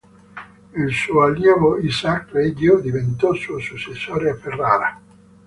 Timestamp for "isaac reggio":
1.77-2.79